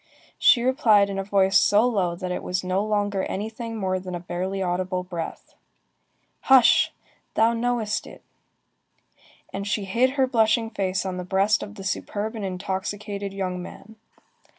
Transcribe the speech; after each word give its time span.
She 0.39 0.63
replied 0.63 1.11
in 1.11 1.19
a 1.19 1.23
voice 1.23 1.59
so 1.59 1.87
low 1.87 2.15
that 2.15 2.31
it 2.31 2.41
was 2.41 2.63
no 2.63 2.83
longer 2.83 3.21
anything 3.25 3.77
more 3.77 3.99
than 3.99 4.15
a 4.15 4.19
barely 4.19 4.59
audible 4.59 5.03
breath:— 5.03 5.53
"Hush! 6.39 6.91
Thou 7.35 7.53
knowest 7.53 8.07
it!" 8.07 8.23
And 9.53 9.67
she 9.67 9.85
hid 9.85 10.13
her 10.17 10.25
blushing 10.25 10.71
face 10.71 11.05
on 11.05 11.17
the 11.17 11.23
breast 11.23 11.61
of 11.61 11.75
the 11.75 11.83
superb 11.83 12.33
and 12.33 12.43
intoxicated 12.43 13.31
young 13.31 13.61
man. 13.61 13.95